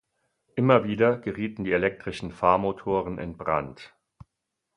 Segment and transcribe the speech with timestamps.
[0.55, 3.93] Immer wieder gerieten die elektrischen Fahrmotoren in Brand.